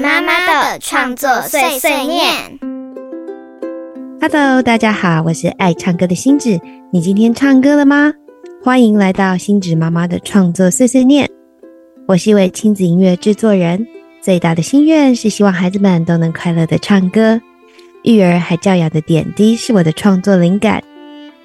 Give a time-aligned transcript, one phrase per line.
[0.00, 2.58] 妈妈的创作碎碎念。
[4.18, 6.58] Hello，大家好，我是爱唱歌的星子。
[6.90, 8.10] 你今天唱歌了吗？
[8.64, 11.28] 欢迎来到星子妈妈的创作碎碎念。
[12.08, 13.86] 我是一位亲子音乐制作人，
[14.22, 17.38] 最大的心愿是希望孩子们都能快乐的唱歌。
[18.02, 20.82] 育儿还教养的点滴是我的创作灵感。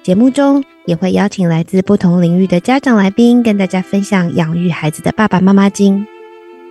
[0.02, 6.06] 节目中也会邀请来自不同领域的家长来宾，跟大家分享养育孩子的爸爸妈妈经。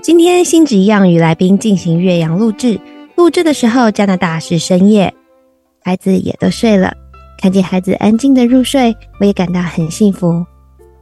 [0.05, 2.80] 今天星子一样与来宾进行岳阳录制，
[3.16, 5.12] 录制的时候加拿大是深夜，
[5.84, 6.94] 孩子也都睡了。
[7.40, 10.45] 看见孩子安静的入睡，我也感到很幸福。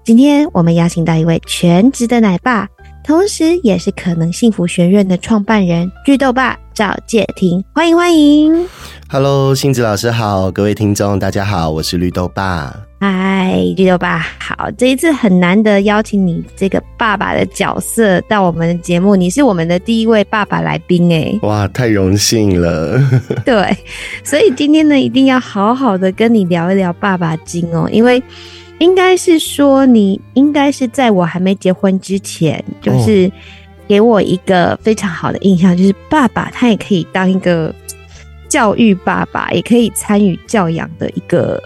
[0.05, 2.65] 今天我们邀请到一位全职的奶爸。
[3.03, 8.65] 同时，也是可能幸福学院的创办人巨豆爸赵介廷，欢迎欢迎。
[9.13, 12.75] Hello，星子老师好，各位听众大家好，我是绿豆爸。
[12.99, 22.99] 嗨，绿豆爸好，这一次很难得邀请你这个爸爸的角色到我们的节目，你是我们的第一位爸爸来宾哎，哇，太荣幸了。
[23.45, 23.77] 对，
[24.23, 28.21] 所以今天呢，一定要好好的跟你聊一聊爸爸经哦，因为。
[28.79, 33.31] 应该是说，你应该是在我还没结婚之前，就是
[33.87, 37.73] 给我一个非常好的印象，就是爸爸他也可以当一个
[38.53, 41.59] 教育爸爸，也可以参与教养的一个，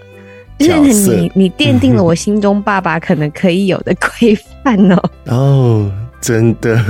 [0.58, 5.04] 就是你你奠定了我心中爸爸可能可以有的规范哦。
[5.28, 6.82] 哦，真的。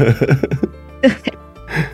[1.01, 1.09] 对，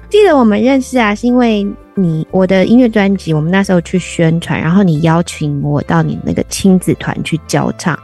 [0.09, 1.65] 记得我们认识啊，是因为。
[1.95, 7.95] 你我的音乐专辑，我们那时候去宣传，然后你邀请我到你那个亲子团去教唱，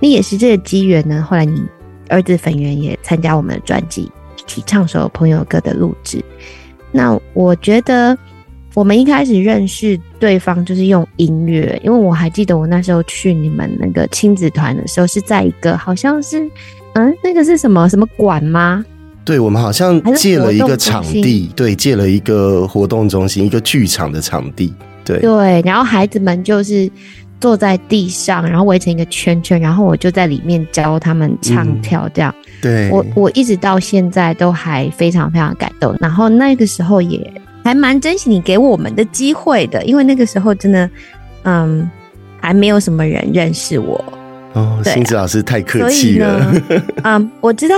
[0.00, 1.22] 你也是这个机缘呢。
[1.28, 1.62] 后来你
[2.08, 6.24] 儿子粉圆也参加我们的专辑，一起唱首朋友歌的录制。
[6.90, 8.16] 那我觉得
[8.74, 16.44] 我们一开始认识对方就是用音乐，因为我还记得我那时候去你们那个亲子团的时候，是在一个好像是
[16.94, 18.84] 嗯，那个是什么什么馆吗？
[19.24, 24.74] 对，我们好像借了一个场地，对，借了一个活动中心，一个剧场的场地，
[25.04, 25.62] 对对。
[25.64, 26.90] 然后孩子们就是
[27.40, 32.34] 坐在地上，然后围成一个圈圈，然后我就在里面教他们唱跳，这样。
[32.60, 35.96] 对，我我一直到现在都还非常非常感动。
[36.00, 37.32] 然后那个时候也
[37.64, 40.88] 还蛮珍惜你给我们的机会的，因为那个时候真的，
[41.42, 41.90] 嗯，
[42.40, 44.04] 还没有什么人认识我。
[44.52, 46.62] 哦，星子老师太客气了。
[47.02, 47.74] 嗯，我知道。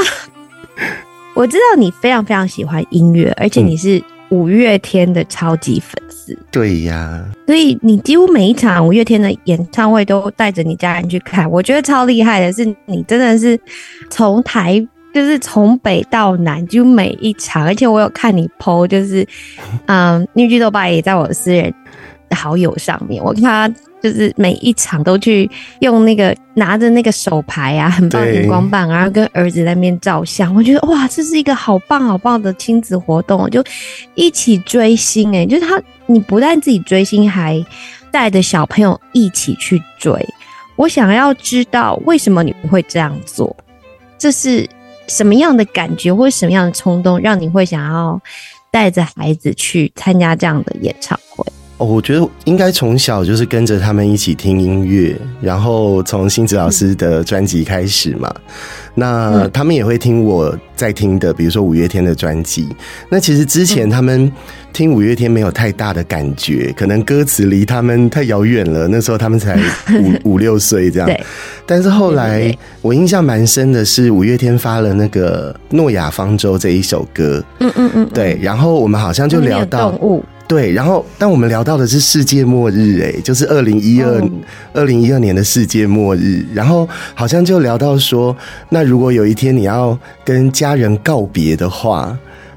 [1.34, 6.36] 我知道你非常非常喜欢音乐，而且你是五月天的超级粉丝。
[6.50, 11.50] 对呀，所以你几乎每一场五月天的演唱会都带着你家人去看。
[11.50, 13.58] 我觉得超厉害的是，你真的是
[14.08, 14.82] 从台
[15.16, 17.64] 就是从北到南，就每一场。
[17.64, 19.26] 而且我有看你 PO，就是
[19.86, 21.72] 嗯，绿巨豆爸也在我的私人
[22.32, 23.80] 好友上面，我看他。
[24.02, 25.50] 就是每一场都去
[25.80, 30.54] 用那个拿着那个手牌啊，很棒荧光棒，然后跟儿子在那边照相。
[30.54, 33.64] 我觉得哇，这是一个好棒好棒的亲子活动，就
[34.14, 37.64] 一起追星哎，就是他你不但自己追星，还
[38.12, 40.12] 带着小朋友一起去追。
[40.76, 43.56] 我想要知道为什么你不会这样做，
[44.18, 44.68] 这是
[45.08, 48.20] 什么样的感觉或者什么样的冲动，让你会想要
[48.70, 51.44] 带着孩子去参加这样的演唱会？
[51.78, 58.34] 哦，我觉得应该从小就是跟着他们一起听音乐，然后从星子老师的专辑开始嘛。
[58.94, 62.66] 那他们也会听我在听的，比如说五月天的专辑。
[63.10, 64.32] 那其实之前他们
[64.76, 68.86] 听五月天没有太大的感觉，可能歌词离他们太遥远了。
[68.88, 69.58] 那时候他们才
[70.24, 71.08] 五五六岁这样。
[71.64, 77.42] 但是后来我印象蛮深的是，五月天发了那个《诺亚方舟》这一首歌。
[77.60, 78.08] 嗯嗯嗯。
[78.12, 79.98] 对，然后我们好像就聊到。
[80.46, 84.22] 对，然后但我们聊到的是世界末日，哎，就是二零一二
[84.74, 88.36] 二零一二年的世界末日，然后好像就聊到说，
[88.68, 92.14] 那如果有一天你要跟家人告别的话，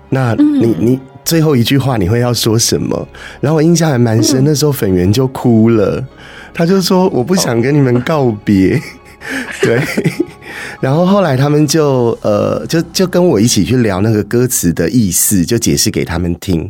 [0.10, 1.00] 那你你
[1.30, 3.08] 最后一句话你会要说什么？
[3.40, 6.04] 然后我印象还蛮深，那时候粉圆就哭了，
[6.56, 8.82] 他就说我不想跟你们告别，
[9.62, 9.80] 对。
[10.82, 16.68] 然后后来他们就呃就就跟我一起去聊那个歌词的意思，就解释给他们听。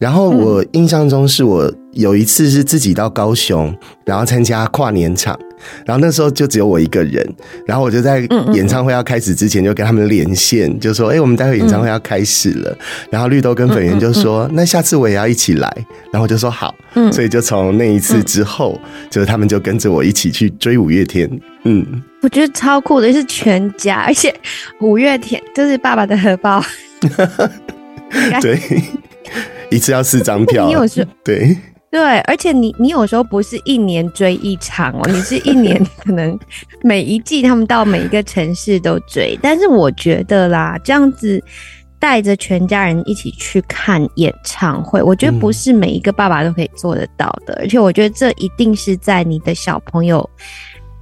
[0.00, 5.38] 然后我印象中是我有一次是自己到高雄，然后参加跨年场。
[5.84, 7.22] 然后那时候就只有我一个人，
[7.66, 12.78] 然后我就在演唱会要开始之前就跟他们连线，就说：“哎，我们待会演唱会要开始了。”
[13.12, 15.70] 然后绿豆跟粉圆就说：“那下次我也要一起来。”
[16.10, 16.74] 然后我就说：“好。”
[17.12, 21.28] 所以就从那一次之后，就是他们就跟着我一起去追五月天。
[21.64, 21.84] 嗯，
[22.22, 24.34] 我觉得超酷的，是全家，而且
[24.80, 26.64] 五月天就是爸爸的荷包。
[28.40, 28.58] 对，
[29.70, 30.66] 一次要四张票。
[30.66, 31.54] 你有时对。
[31.90, 36.38] 对，而且你你有时候不是一年追一场哦，你是一年 可能
[36.82, 39.36] 每一季他们到每一个城市都追。
[39.42, 41.42] 但是我觉得啦，这样子
[41.98, 50.30] 带着全家人一起去看演唱会，我觉得不是每一个爸爸都可以做得到的，而且我觉得这一定是在你的小朋友，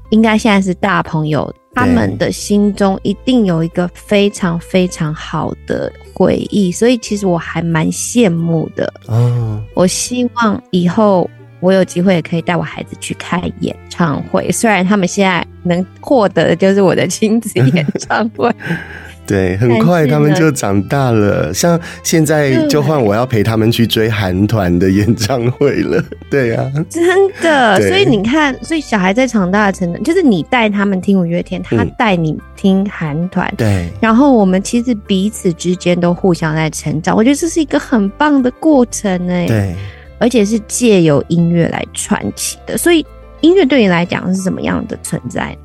[0.09, 8.93] 应该现在是大朋友，他们的心中一定有一个非常非常好的回忆，所以其实我还蛮羡慕的。
[9.07, 11.31] 哦，我希望以后
[11.61, 18.53] 我有机会也可以带我孩子去看演唱会，虽然他们现在能获得的就是我的亲子 演唱会。
[19.29, 21.53] 对，很快他们就长大了。
[21.53, 26.03] 像现在就换我要陪他们去追韩团的演唱会了。
[26.31, 27.05] 对呀，真
[27.43, 27.79] 的。
[27.87, 33.53] 所以你看，所以小孩在长大的成长，就是你带他们听五月天，他带你听韩团。
[33.57, 33.89] 对。
[34.01, 39.47] 然后我们其实彼此之间都互相在成长，我觉得这是一个很棒的过程哎。
[39.47, 39.75] 对。
[40.21, 43.07] 而且是借由音乐来传奇的，所以
[43.41, 45.57] 音乐对你来讲是什么样的存在？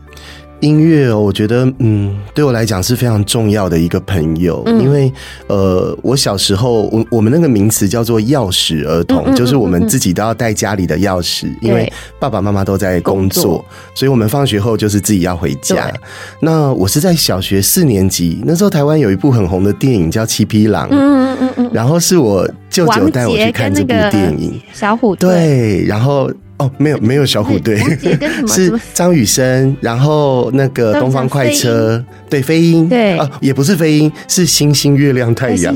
[0.64, 5.12] 音乐哦，我觉得嗯，对我来讲是非常重要的一个朋友，因为
[5.48, 13.64] 呃，我小时候我我们那个名词叫做钥匙儿童，就是我们自己都要带家里的钥匙，因为爸爸妈妈都在工作，
[13.94, 15.92] 所以我们放学后就是自己要回家。
[16.40, 26.32] 那我是在小学四年级，那时候台湾有一部很红的电影叫《七匹狼》，嗯嗯嗯，然后是我舅舅带我去看这部电影，小虎对，然后。
[26.64, 27.78] 哦，没有没有小虎队，
[28.48, 33.18] 是张雨生，然后那个东方快车，对飞鹰，对。
[33.18, 35.76] 啊，也不是飞鹰，是星星、月亮、太阳。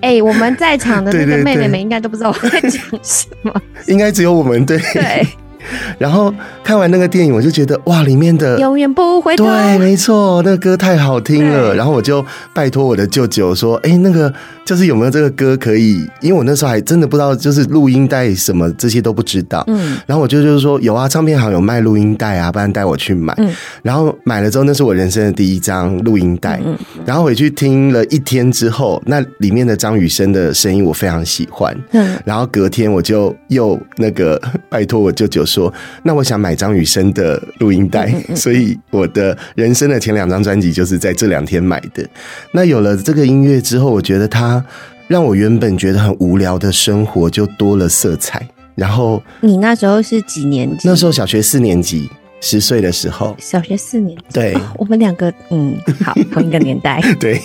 [0.00, 2.70] 哎，我们在场的那个妹妹们应该都不知道我在讲
[3.02, 3.52] 什么，
[3.88, 4.78] 应该只有我们对。
[4.92, 5.26] 对。
[5.98, 6.32] 然后
[6.62, 11.74] 看完那个电影，我就觉得哇，里面的永远不回头，对，没错，那个歌太好听了。
[11.74, 14.32] 然后我就拜托我的舅舅说：“哎，那个
[14.64, 16.06] 就是有没有这个歌可以？
[16.20, 19.64] 因为我那时候还真的不知道，就是录音带什么这些都不知道。
[19.68, 23.32] 嗯，然后我舅舅说有啊，唱片行有卖录音带啊，不然带我去买。
[23.38, 23.50] 嗯，
[23.82, 26.60] 然后买了之后，那是我人生的第一张录音带。
[26.64, 26.76] 嗯，
[27.06, 31.74] 然后回去听了一天之后，那里面的张雨生的声音我非常喜欢。
[31.92, 35.44] 嗯，然后隔天我就又那个拜托我舅舅。
[35.54, 35.72] 说，
[36.02, 42.06] 那我想买张雨生的录音带，所以我的人生的前两张专辑就是在这两天买的。
[42.52, 44.64] 那有了这个音乐之后，我觉得它
[45.06, 48.46] 让我原本觉得很无聊的生活就多了色彩。
[48.74, 50.88] 然后你那时候是几年级？
[50.88, 52.10] 那时候小学四年级。
[52.40, 55.74] 十岁的时候，小学四年，对，我们两个，嗯，
[56.04, 57.40] 好，同一个年代， 对，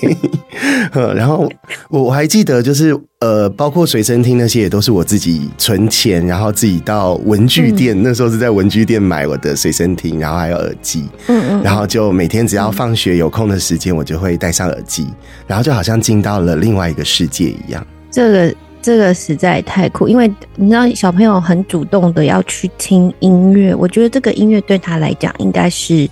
[1.15, 1.49] 然后
[1.89, 15.07] 我我还记得，就是呃，包括随身听那些，也都是我自己存钱，然后自己到文具店，那时候是在文具店买我的随身听，然后还有耳机，嗯嗯，然后就每天只要放学有空的时间，我就会戴上耳机，
[15.47, 18.55] 然后就好像进到了另外一个世界一样，这个。
[18.81, 26.09] 这个实在太酷，因为你知道小朋友很主动的要去听音乐，我觉得这个音乐对他来讲应该是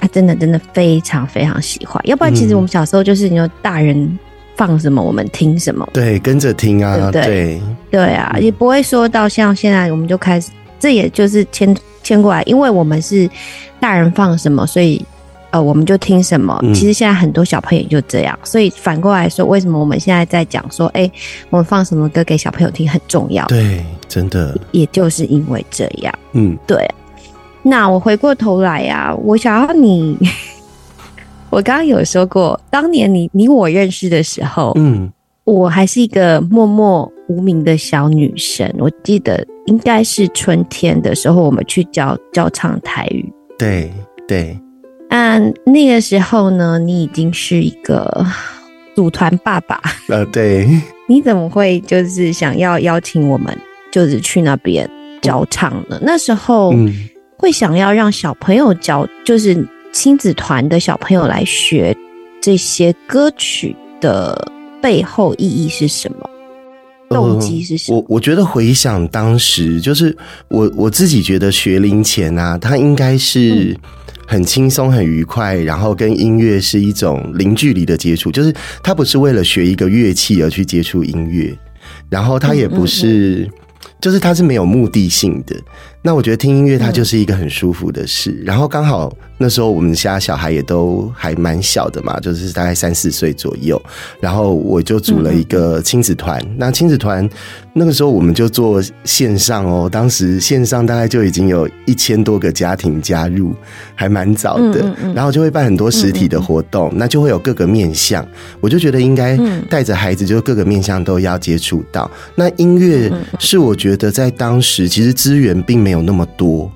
[0.00, 2.00] 他真的真的非常非常喜欢。
[2.06, 4.18] 要不然，其实我们小时候就是你说大人
[4.56, 7.60] 放什么我们听什么，对，跟着听啊，对
[7.90, 13.28] 对啊，也不会说到像现在我们就开始，这也就是牵牵过来，因为我们是
[13.78, 15.04] 大人放什么，所以。
[15.50, 16.60] 呃，我们就听什么？
[16.74, 21.10] 其实现在很多小朋友就这样，所以反过来说，为什么我们现在在讲说，哎，
[21.48, 23.46] 我们放什么歌给小朋友听很重要？
[23.46, 26.14] 对，真的，也就是因为这样。
[26.32, 26.86] 嗯，对。
[27.68, 30.16] 那我回过头来呀，我想要你，
[31.50, 35.12] 我刚刚有说过，当年你你我认识的时候，嗯，
[35.44, 38.72] 我还是一个默默无名的小女生。
[38.78, 43.30] 我记得应该是春天的时候，我们去教教唱台语。
[43.58, 43.92] 对
[44.26, 44.58] 对。
[45.10, 48.24] 嗯，那个时候呢，你已经是一个
[48.94, 49.80] 组团爸爸。
[50.08, 50.66] 呃，对。
[51.06, 53.54] 你怎么会就是想要邀请我们，
[53.90, 54.88] 就是去那边
[55.22, 55.98] 教唱呢？
[56.02, 56.74] 那时候
[57.38, 61.96] 会想要让小朋友教，就是亲子团的小朋友来学
[62.42, 64.50] 这些歌曲的
[64.82, 66.28] 背后意义是什么？
[67.08, 67.98] 动机是什么？
[67.98, 70.14] 我我觉得回想当时，就是
[70.48, 73.74] 我我自己觉得学龄前啊，他应该是。
[74.30, 81.56] 很轻松，很愉快，然后跟音乐是一种零距离的接触，就是他不是为了学一个乐器而去接触音乐，
[82.10, 83.48] 然后他也不是，
[84.00, 85.56] 就是它是没有目的性的。
[86.00, 93.82] 那我觉得听音乐它就是一个很舒服的事，然后刚好那时候我们家小孩也都还蛮小的嘛，就是大概三四岁左右，
[94.20, 96.40] 然后我就组了一个亲子团。
[96.56, 97.28] 那亲子团
[97.74, 103.52] 那个时候我们就做线上哦，当时线上大概就已经有一千多个家庭加入，
[103.96, 104.94] 还蛮早的。
[105.14, 108.26] 然后就会办很多实体的活动，那就会有各个面向。
[108.60, 109.36] 我就觉得应该
[109.68, 112.08] 带着孩子，就各个面向都要接触到。
[112.36, 115.98] 那音乐是我觉觉得在当时其实资源并没有。
[116.08, 116.72] 那么多，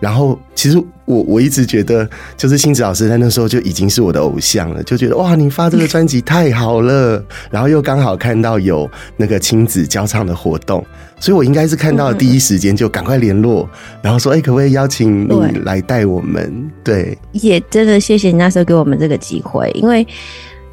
[0.00, 10.84] 然后其实我我一直觉得，就是星子老师在那时候就已经是我的偶像了，就觉得哇，你发这个专辑太好了，然后又刚好看到有那个亲子交唱的活动，
[11.20, 13.68] 所以我应该是看到第一时间就赶快联络，
[14.02, 16.68] 然后说，哎，可不可以邀请你来带我们？
[16.82, 20.04] 对，也真的谢谢你那时候给我们这个机会，因为。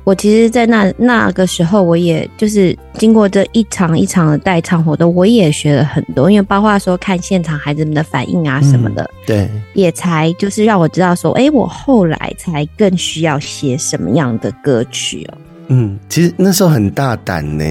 [0.03, 15.37] 我其实，在那那个时候，我也就是经过这一场一场的代唱活动，我也学了很多，因为包括说看现场孩子们的反应啊什么的，对，也才就是让我知道说，哎，我后来才更需要写什么样的歌曲哦。
[15.67, 17.63] 嗯，其实那时候很大胆呢，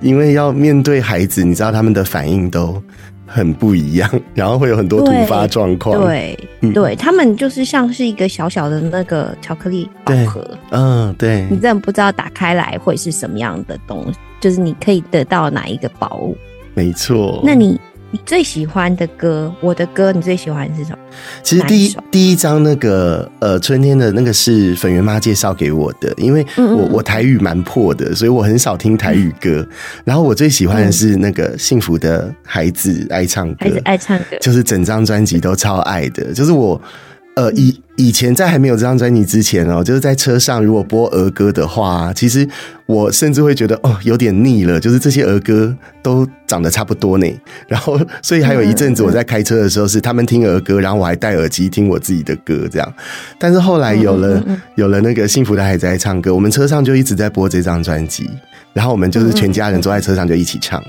[0.00, 2.82] 因为要面对孩子，你知道他们的反应都。
[3.26, 6.00] 很不一样，然后会有很多突发状况。
[6.02, 10.46] 对，对他们就是像是一个小小的那个巧克力宝盒。
[10.70, 11.46] 嗯，对。
[11.50, 16.36] 你真的不知道打开来会是什么样的东西，就是你可以得到哪一个宝物。
[16.74, 17.40] 没错。
[17.44, 17.80] 那你。
[18.14, 20.98] 你最喜欢的歌，我的歌，你最喜欢是什么？
[21.42, 29.66] 其实第一第一张那个呃春天的那个是粉圆妈介绍给我的，因为我我台语蛮破的，所以我很少听台语歌。
[30.04, 36.80] 然后我最喜欢的是那个幸福的孩子爱唱歌，孩子爱唱歌，就是整张专辑都超爱的，就是我。
[37.34, 42.48] 呃，以以前在还没有这张专辑之前哦，就是在车上如果播儿歌的话，其实
[42.86, 47.26] 我甚至会觉得哦有点腻了，就是这些儿歌都长得差不多呢。
[47.66, 52.94] 然后，所以还有一阵子我在开车的时候是他们听儿歌，然后我还戴耳机听我自己的歌这样。
[53.36, 54.40] 但是后来有了
[54.76, 58.30] 有了那个幸福的孩子在唱歌，我们车上就一直在播这张专辑，
[58.72, 60.80] 然后我们就是全家人坐在车上就一起唱。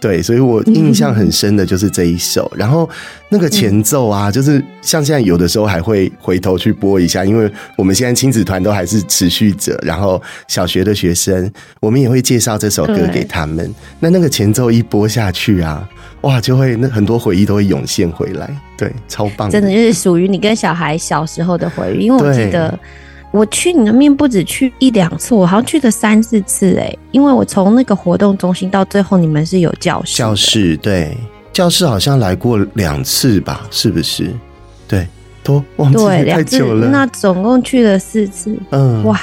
[0.00, 2.88] 对，所以我印象很深的就是这一首，然后
[3.28, 11.50] 那个前奏啊，就是像现在有的时候还会回头去播一下，因为我们现在亲子团都还是持续着，然后小学的学生，
[11.80, 13.74] 我们也会介绍这首歌给他们。
[13.98, 15.88] 那那个前奏一播下去啊，
[16.20, 22.78] 哇，就会那很多回忆都会涌现回来，对，超棒，真的就是属于你跟小孩小时候的回忆，因为我记得。
[23.32, 30.16] 我去你的面不止去一两次，我好像去了三四次哎，因为我从那个活动中心到最后，你们是有教室。
[30.16, 31.14] 教室对，
[31.52, 33.66] 教室好像来过两次吧？
[33.70, 34.32] 是不是？
[34.88, 35.06] 对，
[35.42, 36.88] 都忘记太久了。
[36.88, 38.56] 那总共去了四次。
[38.70, 39.20] 嗯，哇，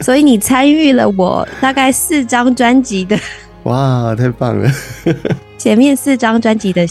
[0.00, 3.18] 所以你参与了我大概四张专辑的。
[3.64, 4.70] 哇，太棒了！
[5.56, 6.86] 前面四张专辑的，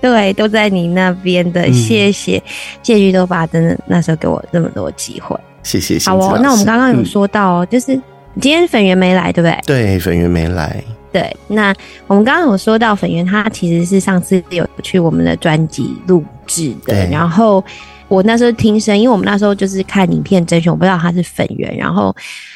[0.00, 1.70] 对，都在你那边的。
[1.72, 2.42] 谢谢，
[2.82, 5.38] 谢谢豆爸，真的那时候给我这么多机会。
[5.62, 5.98] 谢谢。
[6.08, 7.94] 好哦，那我们刚刚有说到哦，就是
[8.40, 9.58] 今天粉圆没来，对不对？
[9.66, 10.82] 对，粉圆没来。
[11.12, 11.74] 对，那
[12.06, 17.06] 我们刚刚有说到粉圆，他其实是上次有去我们的专辑录制的。
[17.08, 17.64] 然后
[18.06, 22.14] 我那时候听声，因为我们那时候就是看影片甄选，我不知道他是粉圆，然后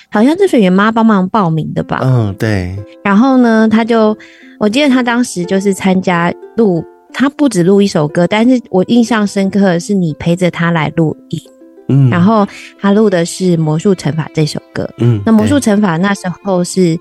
[0.08, 1.98] 好像是粉圆妈帮忙报名的吧？
[2.04, 2.76] 嗯，对。
[3.02, 4.16] 然后呢，他就
[4.60, 11.40] 我记得他当时就是参加录，他不止录一首歌，但是我印象深刻的是你陪着他来录音。
[11.88, 12.46] 嗯，然后
[12.80, 14.88] 他录的是《魔术乘法》这首歌。
[14.98, 16.98] 嗯，那《魔术乘法》那时候是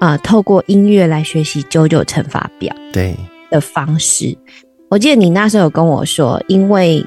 [0.00, 3.16] 呃透过音乐来学习九九乘法表对
[3.50, 4.36] 的方式。
[4.88, 7.04] 我记得你那时候有跟我说，因为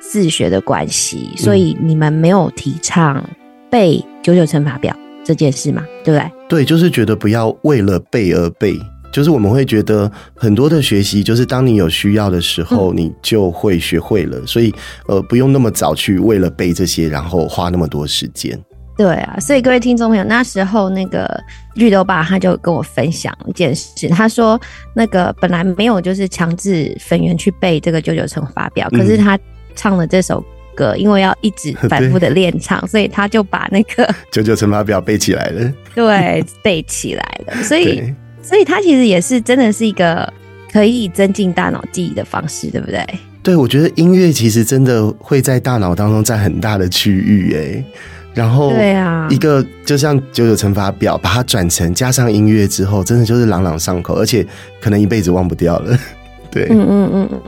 [0.00, 3.22] 自学的关系，所以你们没有提倡
[3.68, 5.84] 背九九乘法表这件事嘛？
[6.04, 6.30] 对不对？
[6.48, 8.78] 对，就是觉得不要为了背而背。
[9.12, 14.44] 就是我们会觉得很多的学习，就是当你有需要的时候，你就会学会了。
[14.46, 14.72] 所以，
[15.06, 18.58] 呃，不用那么早去为了背这些，然后花那么多时间。
[18.96, 21.40] 对啊，所以各位听众朋友，那时候那个
[21.74, 24.60] 绿豆爸他就跟我分享一件事，他说
[24.92, 29.38] 那个本来没有就是强制粉圆去背这个九九乘法表，可是他
[29.76, 35.72] 唱了这首歌，因为要一直反复的练唱，所以他就把那个 九九乘法表背起来了。
[35.94, 38.12] 对，背起来了，所以。
[38.48, 40.32] 所以它其实也是真的是一个
[40.72, 43.04] 可以增进大脑记忆的方式，对不对？
[43.42, 47.84] 对，我觉得音乐其实真的会在大脑当中占很大的区域，哎，
[48.32, 54.46] 然后对啊，一个就像九九乘法表，把它转成加上音乐之后，真的就是朗朗上口，而且
[54.80, 55.98] 可能一辈子忘不掉了。
[56.50, 57.40] 对，嗯嗯嗯嗯，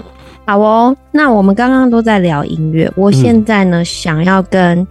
[0.45, 0.95] 好哦。
[1.13, 4.87] 那我们刚刚都在聊音乐，我现在呢想要跟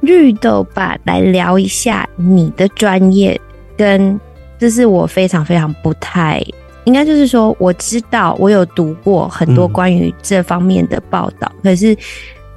[0.00, 3.40] 绿豆爸来聊一下你的专业
[3.76, 4.18] 跟。
[4.58, 6.42] 这是我非常非常不太
[6.84, 11.96] 应该，就是说我知道我有读过很多关于这方面的报道，可是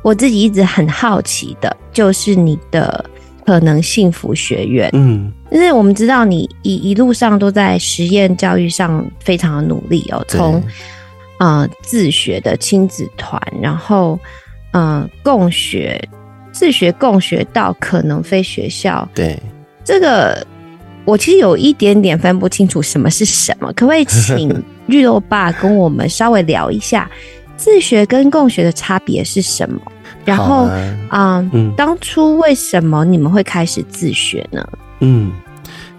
[0.01, 3.03] 我自己一直很好奇的，就是你的
[3.46, 10.63] 可能幸福学院，嗯，就是我们知道你一一路上都在实验教育上非常的努力哦，从
[11.39, 14.20] 呃自学的亲子团，然后
[14.74, 16.00] 嗯共学
[16.51, 19.38] 自学共学到可能非学校，对。
[19.84, 20.46] 这个。
[21.10, 27.10] 我其实有一点点分不清楚什么是什么，可不可以请绿豆爸跟我们稍微聊一下，
[27.58, 29.82] 自学跟共学的差别是什么？
[30.24, 34.63] 然后啊啊，嗯当初为什么你们会开始自学呢？
[35.00, 35.32] 嗯，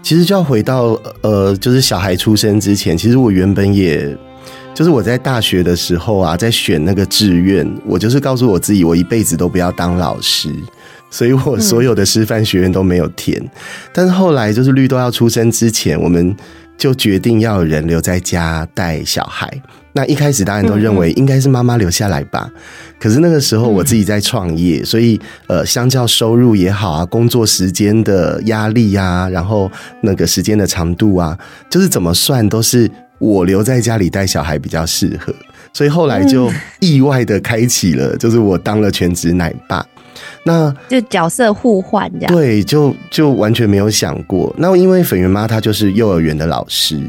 [0.01, 4.17] 其实就要回到呃，就是小孩出生之前，其实我原本也。
[4.73, 10.49] 就是我在大学的时候啊，在选那个志愿，我就是告诉我自己，我一辈子都不要当老师，
[11.11, 13.39] 所以我所有的师范学院都没有填。
[13.93, 16.35] 但是后来就是绿豆要出生之前，我们
[16.75, 19.61] 就决定要有人留在家带小孩。
[19.93, 22.49] 那一开始大家都认为应该是妈妈留下来吧，
[22.97, 31.37] 可是那个时候我自己在创业，所以呃，相较收入也好啊，工作时间的压力啊，然后那个时间的长度啊，
[31.69, 32.89] 就是怎么算都是
[33.19, 35.35] 我留在家里带小孩比较适合，
[35.73, 36.49] 所以后来就
[36.79, 39.85] 意外的开启了，就是我当了全职奶爸。
[40.43, 42.33] 那就角色互换这样。
[42.33, 44.53] 对，就就完全没有想过。
[44.57, 46.99] 那因为粉圆妈她就是幼儿园的老师，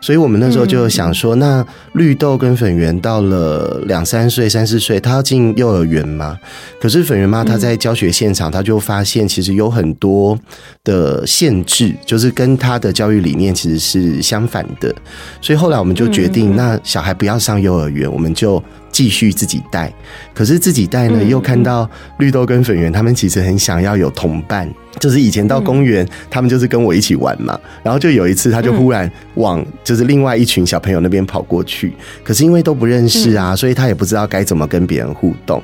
[0.00, 6.38] 所以我们那时候就想说，那绿豆跟粉圆到了两三岁、三四岁，她要进幼儿园吗？
[6.80, 10.38] 可是粉圆妈她在教学现场，她就发现其实有很多
[10.84, 14.94] 的限制，就是跟她的教育理念其实是相反的。
[15.40, 18.62] 所以后来我们就决定，那小孩不要上幼儿园，我们就。
[18.92, 19.92] 继续自己带，
[20.34, 27.58] 可是自己带呢，又看到绿豆跟粉圆他们其实很想要有同伴，就是以前到公园，他们就是跟我一起玩嘛。
[27.82, 35.60] 然后就有一次，他就忽然往就是另外一群小朋友那边跑过去，可是因为都不认识啊，所以他也不知道该怎么跟别人互动。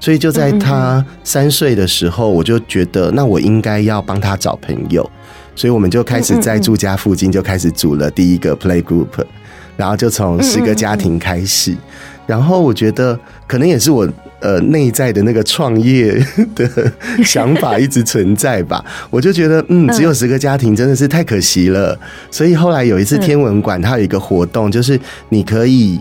[0.00, 5.10] 所以就在他三岁的时候，我就觉得那我应该要帮他找朋友，
[5.56, 9.08] 所以我们就开始在住家附近就开始组了第一个 play group，
[9.76, 11.76] 然后就从十个家庭开始。
[12.28, 14.06] 然后我觉得可能也是我
[14.40, 16.22] 呃内在的那个创业
[16.54, 16.92] 的
[17.24, 21.98] 想法一直存在吧， 我就觉得嗯，只有十个家庭真的是太可惜了。
[22.30, 25.98] 所以后来有一次天文馆它有一个活动，就是你可以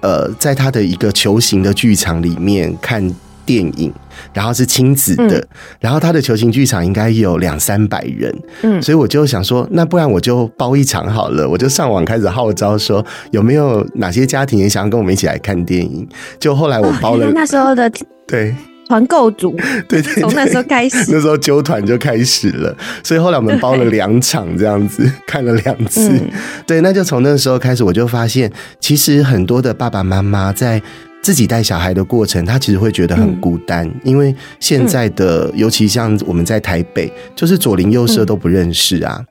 [0.00, 3.02] 呃在它的一个球形的剧场里面看
[3.44, 3.92] 电影。
[4.34, 5.48] 然后是亲子的，嗯
[5.80, 16.06] 然后他的球形剧场应该有两三百人，嗯所以我就想说，那不然我就包一场好了，我就上网开始号召说有没有哪些家庭也想要跟我们一起来看电影。
[16.38, 17.90] 就后来我包了，哦那时候的
[18.26, 18.54] 对
[18.86, 19.56] 团购组
[19.88, 26.10] 对对，从那时候开始 那时候揪团就开始了，所以后来我们包了两场这样子， 看了两次。
[26.10, 26.30] 嗯
[26.66, 30.80] 对，那就从那时候开始，我就发现，其实很多的爸爸妈妈在
[31.22, 39.22] 自己带小孩的过程，他其实会觉得很孤单，因为现在的，尤其像我们在台北，就是左邻右舍都不认识啊。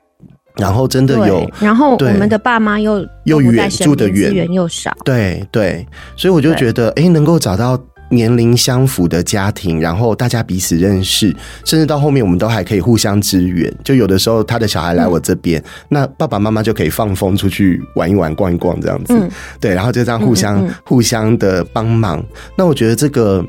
[0.56, 4.28] 然后真的有，然后我们的爸妈又又远住的远。
[4.28, 7.74] 资源又少，对对，所以我就觉得，哎，能够找到
[8.12, 13.72] 年龄相符的家庭，然后大家彼此认识，甚至到后面我们都还可以互相支援。
[13.82, 19.14] 就有的时候他的小孩来我这边，嗯那爸爸妈妈就可以放风出去玩一玩、逛一逛这样子。
[19.14, 19.28] 嗯
[19.60, 22.22] 对，然后就这样互相、互相的帮忙。
[22.56, 23.44] 那我觉得这个。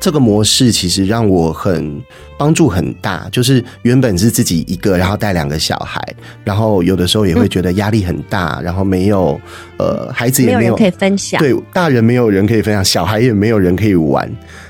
[0.00, 2.02] 这个模式其实让我很
[2.38, 6.02] 帮助很大，就是原本是自己一个，然后带两个小孩，
[6.42, 9.38] 然后有的时候也会觉得压力很大，然后没有
[9.78, 14.28] 呃孩子也没有可以分享，对，大人没有人可以分享，小孩也没有人可以玩。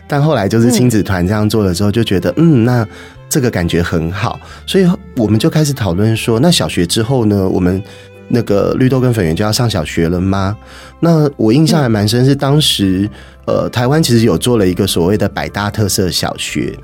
[0.08, 2.84] 但后来就是亲子团这样做了之后，就觉得嗯，那
[3.28, 4.84] 这个感觉很好，所以
[5.16, 7.80] 我们就开始讨论说，那小学之后呢，我们
[8.30, 10.56] 那个绿豆跟粉圆就要上小学了吗？
[11.00, 13.10] 那我印象还蛮深，是当时
[13.46, 16.74] 呃，台湾其实有做了一个所谓的百大特色小学。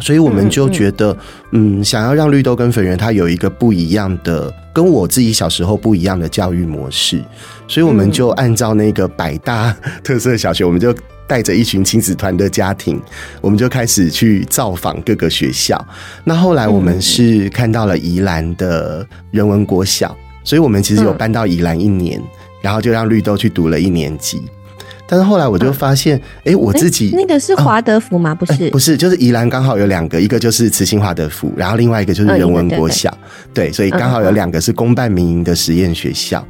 [0.00, 1.14] 所以我们就觉得，
[1.50, 7.22] 嗯，想要让绿豆跟粉圆它有一个不一样的，跟我自己小时候不一样的教育模式，
[7.68, 10.94] 所以我们就按照那个百大特色小学，我们就
[11.26, 12.98] 带着一群亲子团的家庭，
[13.42, 15.78] 我们就开始去造访各个学校。
[16.24, 22.22] 那后来我们是看到了宜兰的人文国小，所以我们其实有搬到宜兰一年，
[22.60, 24.42] 然后就让绿豆去读了一年级。
[25.06, 28.34] 但是后来我就发现，哎、我自己那个是华德福吗？
[28.34, 33.14] 不是，不是，就是宜兰刚好有两个，一个就是慈心华德福，然后另外一个就是人文国小，
[33.52, 36.46] 对，所以刚好有两个是公办民营的实验学校。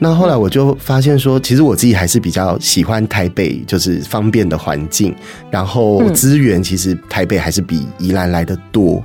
[0.00, 5.14] 那后来我就发现说，其实我自己还是比较喜欢台北，就是方便的环境，
[5.50, 9.02] 然后资源其实台北还是比宜兰来的多。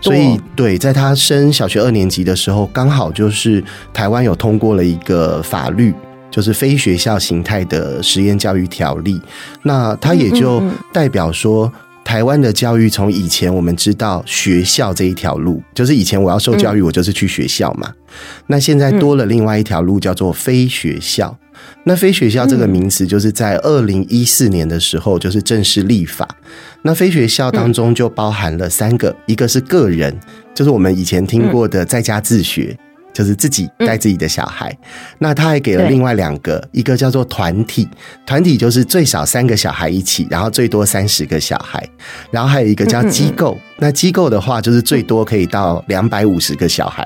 [0.00, 5.92] 所以，对，在他升小学二年级的时候，刚好就是台湾有通过了一个法律，
[6.30, 9.20] 就是非学校形态的实验教育条例。
[9.62, 11.70] 那它也就代表说，
[12.04, 17.92] 台湾的教育从以前我们知道学校这一条路，就是以前我要受教育，我就是去学校嘛。
[18.46, 21.36] 那现在多了另外一条路，叫做非学校。
[21.84, 26.28] 那非学校这个名词，就是在二零一四年的时候，就是正式立法。
[26.82, 30.14] 那非学校当中就包含了三个，一个是个人，
[30.54, 32.76] 就是我们以前听过的在家自学。
[33.10, 34.72] 就是自己带自己的小孩。
[35.18, 37.88] 那他还给了另外两个，一个叫做团体，
[38.24, 41.84] 团体就是最少三个小孩一起，然后最多三十个小孩，
[42.30, 43.58] 然后还有一个叫机构。
[43.78, 47.04] 那机构的话，就是最多可以到两百五十个小孩。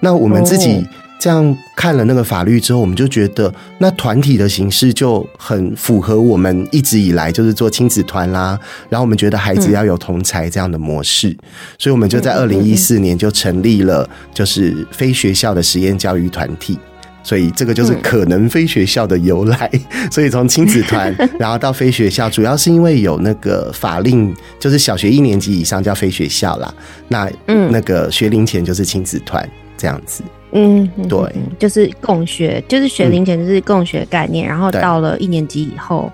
[0.00, 0.84] 那我们自己哦
[1.18, 8.58] 这样看了那个法律之后，我们就觉得，那团体的形式就很符合我们一直以来就是做亲子团啦。
[8.88, 11.36] 然后我们觉得孩子要有同才这样的模式，
[11.78, 16.78] 所以我们就在二零一四年就成立了就是非学校的实验教育团体。
[17.22, 19.68] 所以这个就是可能非学校的由来。
[20.12, 26.72] 所以从亲子团，然后到非学校，主要是因为有那个法令，就是小学一年级以上叫非学校啦。
[27.08, 29.44] 那嗯那个学龄前就是亲子团
[29.76, 30.22] 这样子。
[30.56, 36.10] 嗯，嗯对嗯就是共学，就是学龄前就是共学概念，然后到了一年级以后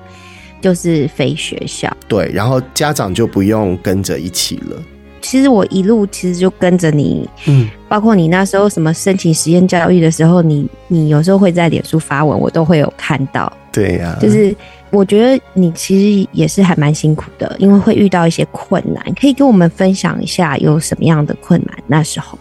[0.61, 1.91] 就是非学校。
[2.09, 4.83] 对，然后家长就不用跟着一起了。
[5.21, 13.51] 其实我一路其实就跟着你，嗯，包括你那时候什么申请实验教育的时候，你你有时候会在脸书发文，我都会有看到。
[13.71, 14.55] 对呀、就是
[14.91, 21.79] 我觉得你其实也是还蛮辛苦的，因为会遇到一些困难，可以跟我们分享一下有什么样的困难？
[21.87, 22.37] 那时候，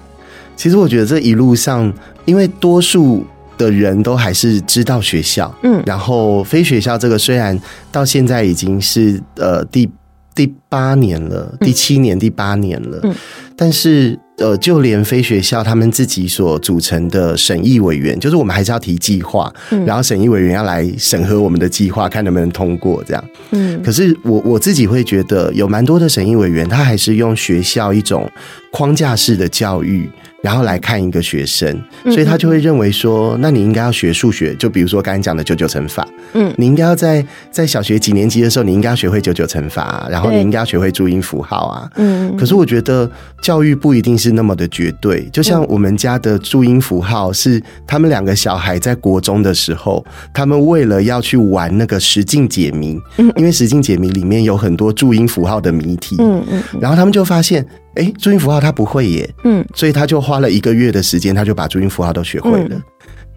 [0.62, 1.92] 其实我觉得这一路上，
[2.24, 3.26] 因为多数
[3.58, 5.82] 的人都还是知道学校，嗯。
[5.88, 7.60] 然后非学校这个虽然
[7.92, 9.90] 到现在已经是呃第
[10.36, 13.16] 第八年了，第七年、第八年了，嗯。
[13.56, 19.84] 但是呃，就连非学校他们自己所组成的审议委员，就是我们还是要提计划，嗯。
[19.84, 23.24] 然后审议委员要来审核我们的计划，看能不能通过这样。
[23.50, 23.82] 嗯。
[23.82, 28.30] 可是我我自己会觉得，有蛮多的审议委员，他还是用学校一种
[28.72, 30.10] 框架式的教育，
[30.42, 31.70] 然后来看一个学生，
[32.04, 36.54] 嗯所以他就会认为说，那你应该要学数学，就比如说刚才讲的九九乘法，嗯。
[36.58, 41.90] 你应该要在在小学几年级的时候，你应该要学会九九乘法啊，然后你对应该要学会注音符号啊。
[41.96, 43.10] 嗯，可是我觉得
[43.42, 53.00] 教育不一定是那么的绝对，就像我们家的注音符号是他们两个小孩在国中的时候，他们为了要去玩那个实境解谜，
[53.36, 56.80] 因为实境解谜里面有很多注音符号的谜题，嗯嗯嗯。
[56.82, 62.76] 然后他们就发现，哎，注音符号他不会耶，嗯所以他就花了一个月的时间，他就把注音符号都学会了。
[62.76, 62.84] 嗯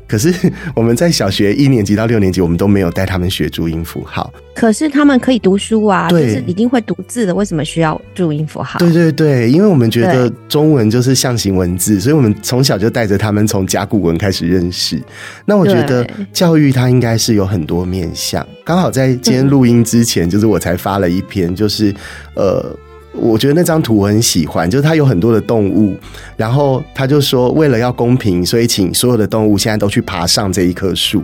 [0.07, 0.31] 可是
[0.77, 4.31] 我们在小学一年级到六年级，我们都没有带他们学注音符号。
[4.55, 8.79] 可是他们可以读书啊，就对是已经会读字的，为什么需要注音符号？
[8.79, 15.03] 对对对，因为我们觉得中文就是象形文字，所以我们从小就带着他们从甲骨文开始认识。
[15.47, 18.47] 那我觉得教育它应该是有很多面向。
[18.63, 21.93] 刚好在今天录音之前，就是我才发了一篇，就是
[22.37, 22.77] 呃。
[23.17, 25.97] 我觉得那张图我很喜欢，就是它有很多的动物，
[26.37, 31.23] 然后他就说，为了要公平，所以请所有的动物现在都去爬上这一棵树。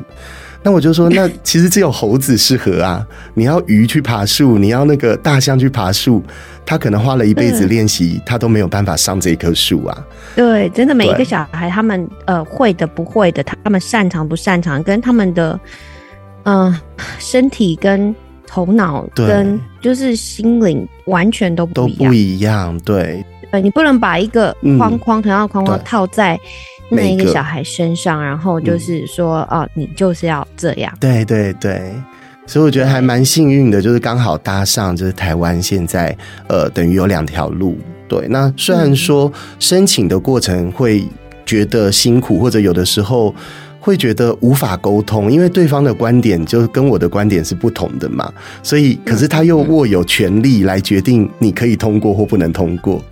[0.63, 3.07] 那我就说，那其实只有猴子适合啊！
[3.33, 6.23] 你要鱼去爬树，你要那个大象去爬树，
[6.67, 10.07] 他可能花了一辈子嗯练习，他都没有办法上这棵树啊。
[10.37, 15.59] 对，真的每一个小孩，他们呃会的不会的，他们擅长不擅长，跟他们的
[16.43, 16.81] 嗯、呃
[17.19, 18.15] 身体跟
[18.51, 22.15] 头脑跟就是心灵完全都都不一样不。
[22.15, 26.37] 一样，对呃，你不能把一个嗯框框、同样的框框套在
[26.91, 30.93] 那一个小孩身上，然后就是说，哦、你就是要这样。
[30.99, 31.93] 对对对，
[32.45, 36.17] 所以我觉得还蛮幸运的，就是刚好搭上，就是台湾现在
[36.49, 37.79] 呃等于有两条路。
[38.09, 41.07] 对，那虽然说申请的过程会
[41.47, 43.33] 觉得辛苦，或者有的时候。
[43.81, 48.31] 会觉得无法沟通，因为对方的观点就跟我的观点是不同的嘛，
[48.63, 53.03] 所以可是他又握有权利来决定你可以通过或不能通过，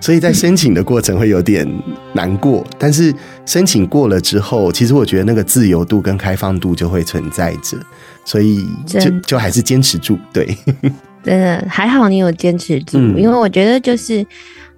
[0.00, 1.66] 所以在申请的过程会有点
[2.12, 3.14] 难过，但是
[3.46, 7.78] 申请过了之后，其实我觉得那个自由度跟开放度就会存在着，
[8.24, 10.46] 所以就就还是坚持住，对，
[11.22, 13.16] 真的还好你有坚持住，嗯。
[13.16, 14.26] 因为我觉得就是，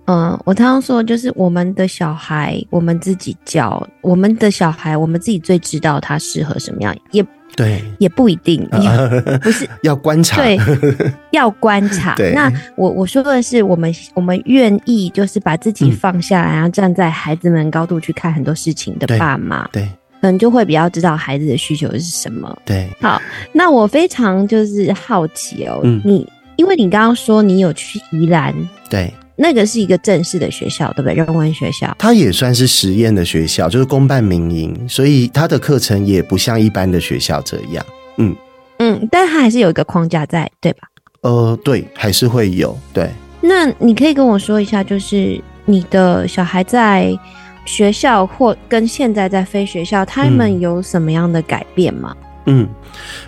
[0.09, 10.59] 嗯、我常常说，就是我们的小孩，我们自己教我们的小孩，我们自己最知道他适合什么样，也对，也不一定，也不是 要观察，对，
[11.33, 12.15] 要观察。
[12.33, 19.83] 那我我说的是，我们我们愿意就是把自己嗯放下来，然后站在孩子们高度去看很多事情的爸妈，对
[20.21, 22.57] 可能就会比较知道孩子的需求是什么。
[22.65, 23.21] 对，好，
[23.53, 28.55] 那我非常就是好奇哦，嗯你因为你刚刚说你有去宜兰，
[28.89, 31.15] 对，那个是一个正式的学校，对不对？
[31.15, 31.97] 人文学校。
[31.99, 37.87] 它也算是实验的学校，就是公办民营，所以它的课程也不像一般的学校这样。
[38.17, 38.35] 嗯
[38.81, 40.89] 嗯，但它还是有一个框架在，对吧？
[41.21, 43.09] 呃，对，还是会有，对。
[43.41, 47.17] 那你可以跟我说一下，就是你的小孩在
[47.65, 52.17] 学校或跟现在在非学校，他们有什么样的改变吗？
[52.21, 52.28] 嗯，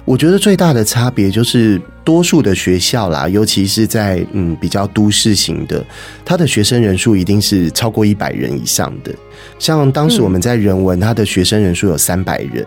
[0.04, 5.84] 我觉得最大的差别就是多数的学校啦，尤其是在嗯比较都市型的，
[6.24, 9.14] 它的学生人数一定是超过一百人以上的。
[9.58, 12.66] 像当时我们在人文，它的学生人数有三百人，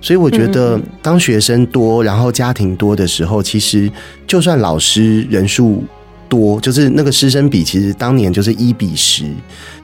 [0.00, 3.90] 所以我觉得当学生多，然后家庭多的时候，其实
[4.26, 5.84] 就算老师人数
[6.28, 9.24] 多，就是那个师生比，其实当年就是一比十，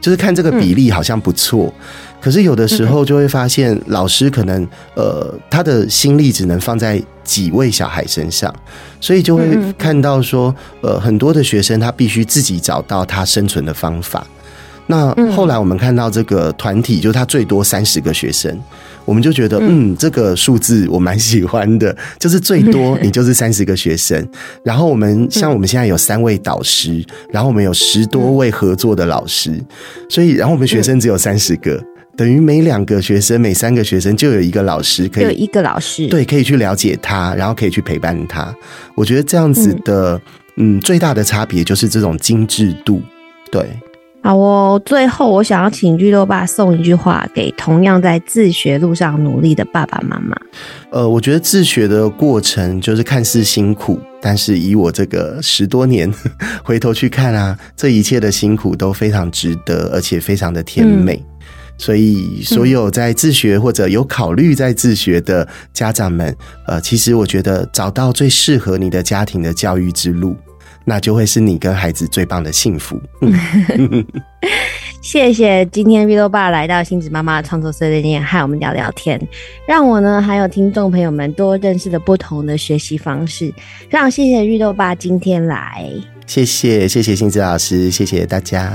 [0.01, 1.73] 就是看这个比例好像不错。
[2.21, 8.53] 可是有的时候就会发现，老师可能呃，他的心力只能放在几位小孩身上，
[9.01, 9.47] 所以就会
[9.79, 14.27] 看到说，呃，很多的学生他必须自己找到他生存的方法。
[14.91, 18.59] 那后来我们看到这个团体，就他最多三十个学生，
[19.05, 24.27] 我们就觉得，嗯，这个数字我蛮喜欢的，就是最多 你就是三十个学生。
[24.65, 29.63] 然后我们像我们现在有三位导师，然后我们有十多位合作的老师，
[30.09, 31.79] 所以然后我们学生只有三十个。
[32.19, 38.53] 等于每两个学生、每三个学生就有一个老师，可以有一个老师，对，可以去了解他，然后可以去陪伴他。
[38.97, 40.21] 我觉得这样子的，
[40.57, 43.01] 嗯，最大的差别就是这种精致度。
[43.53, 43.65] 对，
[44.21, 50.37] 好，我最后我想要请绿豆爸送一句话给同样在自学路上努力的爸爸妈妈。
[50.91, 56.13] 呃，我觉得自学的过程就是看似辛苦，但是以我这个十多年
[56.65, 61.25] 回头去看啊，这一切的辛苦都非常值得，而且非常的甜美。
[61.79, 66.37] 所以，所有在自学或者有考虑在自学的家长们，
[66.67, 70.37] 呃，其实我觉得找到最适合你的家庭的教育之路，
[70.85, 73.01] 那就会是你跟孩子最棒的幸福。
[75.01, 79.19] 谢谢今天 Vito 爸来到星子妈妈创作室里面和我们聊聊天，
[79.67, 83.55] 让我呢还有听众朋友们多认识了不同的学习方式。
[83.89, 85.89] 非常谢谢绿豆爸今天来，
[86.27, 88.69] 谢谢谢谢星子老师，谢谢大家。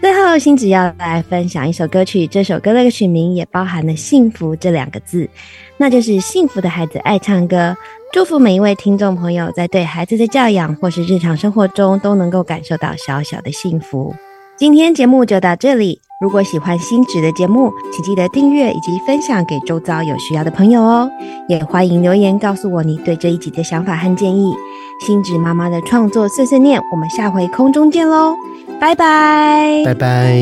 [0.00, 5.28] 最后，星子要来分享一首歌曲，这首歌的曲名也包含了“幸福”这两个字，
[5.76, 7.76] 那就是“幸福的孩子爱唱歌”。
[8.10, 14.14] 祝福每一位听众朋友，在对孩子的教养或是日常生活中，都能够感受到小小的幸福。
[14.56, 21.10] 今天节目就到这里，如果喜欢星子的节目，请记得订阅以及分享给周遭有需要的朋友哦。
[21.46, 24.52] 也欢迎留言告诉我你对这一集的想法和建议。
[25.00, 28.36] 星子妈妈的创作碎碎念，我们下回空中见喽。
[28.78, 30.36] 拜拜，拜拜。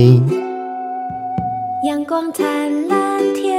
[1.85, 3.58] 阳光灿烂，天